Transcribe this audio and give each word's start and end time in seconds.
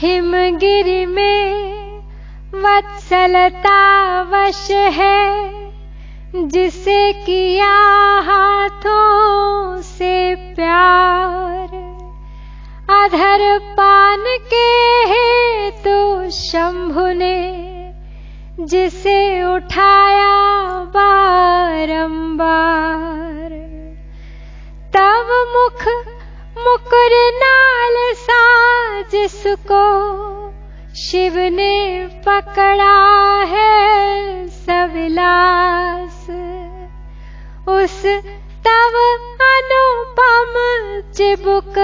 हिमगिरि 0.00 1.04
में 1.16 1.44
वत्सलता 2.64 3.78
वश 4.32 4.66
है 4.98 5.57
जिसे 6.34 7.12
किया 7.12 7.74
हाथों 8.20 9.82
से 9.82 10.34
प्यार। 10.34 11.68
अधर 12.90 13.58
पान 13.58 14.24
के 14.50 14.68
है 15.08 15.70
तो 15.70 16.30
शंभु 16.30 17.06
ने 17.06 17.38
जिसे 18.60 19.44
उठाया 19.44 20.34
बारंबार। 20.96 21.88
तब 24.96 25.26
मुख 25.56 25.88
मुकुर 26.58 27.16
नाल 27.36 27.96
सा 28.14 28.42
जिसको 29.02 29.84
शिव 30.94 31.38
ने 31.38 32.06
पकड़ा 32.28 32.96
है 33.44 34.46
सविलास 34.48 36.17
उस 37.68 38.06
तब 38.66 38.94
अनुपम 39.42 40.54
चिबुक 41.12 41.74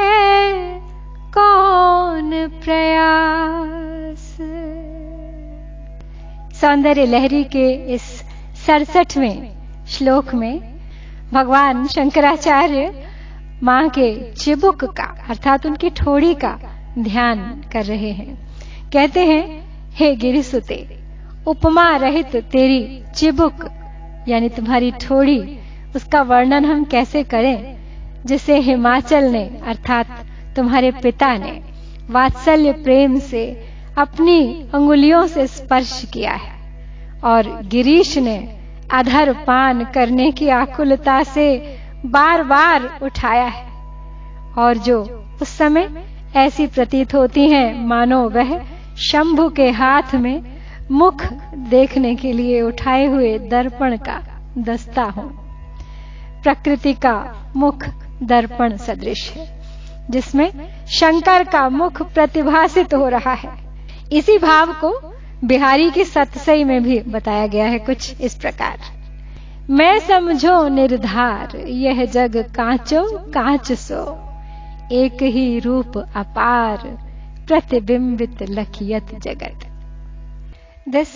है 0.00 0.52
कौन 1.38 2.48
प्रयास? 2.64 4.36
सौंदर्य 6.60 7.06
लहरी 7.06 7.44
के 7.44 7.94
इस 7.94 8.02
सड़सठवें 8.66 9.52
श्लोक 9.88 10.34
में 10.34 10.78
भगवान 11.32 11.86
शंकराचार्य 11.86 13.08
माँ 13.62 13.88
के 13.88 14.32
चिबुक 14.32 14.84
का, 14.84 15.26
अर्थात 15.28 15.66
उनकी 15.66 15.90
ठोड़ी 15.90 16.34
का 16.34 16.58
ध्यान 16.98 17.64
कर 17.72 17.84
रहे 17.84 18.10
हैं। 18.10 18.48
कहते 18.92 19.26
हैं 19.26 19.69
हे 20.00 20.16
गिरिसुते, 20.16 20.86
उपमा 21.46 21.96
रहित 21.96 22.36
तेरी 22.36 23.02
चिबुक, 23.16 23.54
यानी 24.28 24.48
तुम्हारी 24.48 24.90
ठोड़ी, 24.90 25.58
उसका 25.96 26.22
वर्णन 26.22 26.64
हम 26.64 26.84
कैसे 26.84 27.22
करें, 27.22 27.76
जिसे 28.26 28.58
हिमाचल 28.58 29.24
ने, 29.24 29.60
अर्थात 29.66 30.06
तुम्हारे 30.56 30.90
पिता 30.90 31.36
ने, 31.36 31.60
वात्सल्य 32.10 32.72
प्रेम 32.72 33.18
से 33.18 33.66
अपनी 33.98 34.68
अंगुलियों 34.74 35.26
से 35.26 35.46
स्पर्श 35.46 36.04
किया 36.12 36.32
है, 36.32 36.52
और 37.24 37.62
गिरीश 37.62 38.18
ने 38.18 38.58
अधर 38.92 39.32
पान 39.32 39.84
करने 39.84 40.32
की 40.32 40.48
आकुलता 40.48 41.22
से 41.22 41.76
बार 42.06 42.42
बार 42.42 42.98
उठाया 43.02 43.46
है, 43.46 43.64
और 44.58 44.78
जो 44.78 45.02
उस 45.42 45.48
समय 45.48 46.04
ऐसी 46.36 46.66
प्रतीत 46.66 47.14
होती 47.14 47.48
हैं, 47.48 47.86
मानो 47.86 48.28
वह 48.28 48.79
शंभु 48.98 49.48
के 49.48 49.70
हाथ 49.70 50.14
में 50.14 50.42
मुख 50.90 51.24
देखने 51.56 52.14
के 52.14 52.32
लिए 52.32 52.62
उठाए 52.62 53.06
हुए 53.06 53.38
दर्पण 53.38 53.96
का 53.96 54.20
दस्ता 54.58 55.02
हूँ। 55.02 55.28
प्रकृति 56.42 56.92
का 56.94 57.46
मुख 57.56 57.84
दर्पण 58.22 58.76
सदृश 58.76 59.30
है, 59.30 59.62
जिसमें 60.10 60.50
शंकर 60.86 61.44
का 61.44 61.68
मुख 61.68 62.02
प्रतिभासित 62.02 62.94
हो 62.94 63.08
रहा 63.08 63.32
है। 63.32 63.50
इसी 64.12 64.38
भाव 64.38 64.72
को 64.72 65.14
बिहारी 65.44 65.90
की 65.90 66.04
सतसई 66.04 66.64
में 66.64 66.82
भी 66.82 67.00
बताया 67.00 67.46
गया 67.46 67.64
है 67.64 67.78
कुछ 67.78 68.20
इस 68.20 68.34
प्रकार। 68.34 68.78
मैं 69.70 69.98
समझो 69.98 70.68
निर्धार, 70.68 71.56
यह 71.56 72.04
जग 72.04 72.36
कांचो, 72.36 73.02
कांच 73.18 73.72
सो। 73.72 74.02
एक 74.92 75.22
ही 75.22 75.58
रूप 75.58 75.98
अपार 75.98 77.09
प्रतिबिंबित 77.49 78.43
लखियत 78.49 79.13
जगत 79.27 79.65
this 80.97 81.15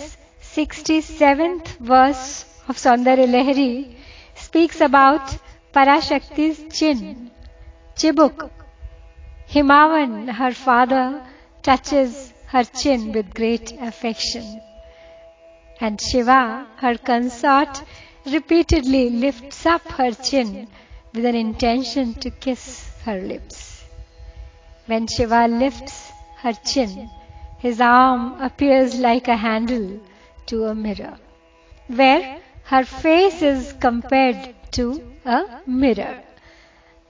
sixty 0.54 1.00
seventh 1.02 1.76
verse 1.90 2.24
of 2.70 2.76
Saundarya 2.78 3.26
Lahari 3.26 3.72
speaks 4.44 4.82
about 4.82 5.36
Parashakti 5.74 6.50
chin 6.72 7.30
चिबुक 7.98 8.50
Himavan 9.54 10.28
her 10.40 10.52
father 10.64 11.20
touches 11.64 12.14
her 12.52 12.64
chin 12.64 13.12
with 13.12 13.32
great 13.32 13.72
affection. 13.80 14.60
And 15.80 16.00
Shiva, 16.00 16.66
her 16.78 16.96
consort, 16.98 17.82
repeatedly 18.26 19.08
lifts 19.10 19.64
up 19.64 19.82
her 19.92 20.10
chin 20.10 20.66
with 21.14 21.24
an 21.24 21.36
intention 21.36 22.14
to 22.14 22.30
kiss 22.30 22.64
her 23.04 23.20
lips. 23.20 23.84
When 24.86 25.06
Shiva 25.06 25.46
lifts 25.46 26.10
her 26.37 26.53
chin, 26.53 27.09
his 27.57 27.81
arm 27.81 28.41
appears 28.41 28.99
like 28.99 29.27
a 29.27 29.35
handle 29.35 29.99
to 30.47 30.65
a 30.65 30.75
mirror, 30.75 31.17
where 31.87 32.39
her 32.63 32.83
face 32.83 33.41
is 33.41 33.73
compared 33.79 34.55
to 34.71 35.13
a 35.25 35.61
mirror. 35.65 36.21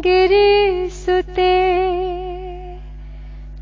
गिरिसुते। 0.00 1.58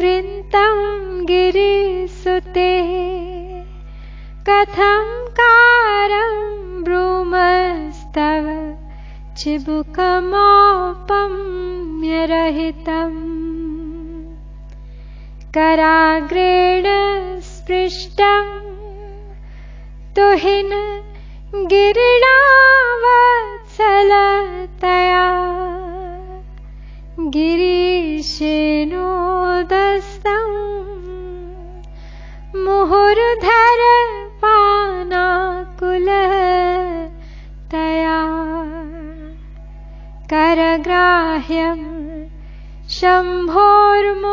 वृन्तं 0.01 0.77
गिरिसुते। 1.27 2.83
कथं 4.49 5.27
कारं 5.41 6.35
ब्रूमस्तव 6.85 8.45
चिबुकमोपम्यरहितम्। 9.37 10.29
कराग्रेण 15.53 16.85
स्पृष्टम् 17.41 18.59
तुहिन 20.17 21.05
गिरिणावत्सलतया 21.55 22.58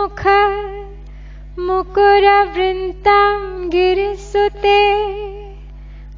शम्भोर्मुख 0.06 1.62
मुकुरवृन्तं 1.68 3.38
गिरिसुते 3.72 4.82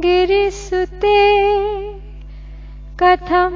गिरिसुते। 0.00 1.44
कथं 3.02 3.50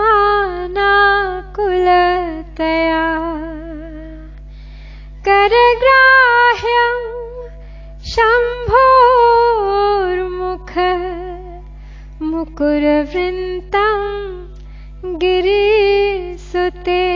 मानाकुलतया 0.00 0.56
करग्राह्यं 5.28 6.98
शम्भोर्मुख 8.04 10.72
मुकुरवृन्तं 12.22 14.02
गिरिसुते। 15.18 17.06